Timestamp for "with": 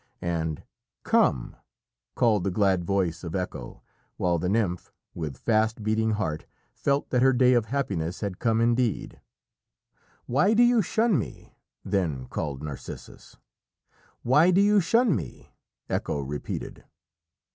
5.13-5.37